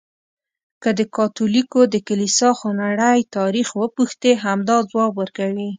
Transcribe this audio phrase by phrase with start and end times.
[0.81, 5.69] که د کاتولیکو د کلیسا خونړی تاریخ وپوښتې، همدا ځواب ورکوي.